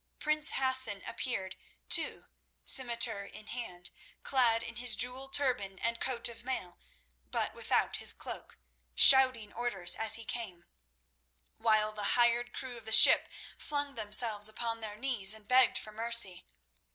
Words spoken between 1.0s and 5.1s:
appeared, too, scimitar in hand, clad in his